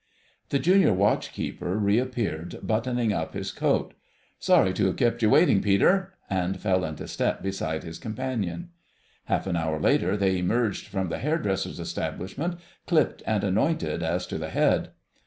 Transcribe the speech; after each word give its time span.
The 0.49 0.57
Junior 0.57 0.93
Watch 0.95 1.31
keeper 1.31 1.77
reappeared, 1.77 2.57
buttoning 2.65 3.13
up 3.13 3.35
his 3.35 3.51
coat. 3.51 3.93
"Sorry 4.39 4.73
to 4.73 4.87
have 4.87 4.95
kept 4.95 5.21
you 5.21 5.29
waiting, 5.29 5.61
Peter," 5.61 6.15
and 6.27 6.59
fell 6.59 6.83
into 6.83 7.07
step 7.07 7.43
beside 7.43 7.83
his 7.83 7.99
companion. 7.99 8.69
Half 9.25 9.45
an 9.45 9.55
hour 9.55 9.79
later 9.79 10.17
they 10.17 10.39
emerged 10.39 10.87
from 10.87 11.09
the 11.09 11.19
hairdresser's 11.19 11.79
establishment, 11.79 12.55
clipped 12.87 13.21
and 13.27 13.43
anointed 13.43 14.01
as 14.01 14.25
to 14.25 14.39
the 14.39 14.49
head. 14.49 14.89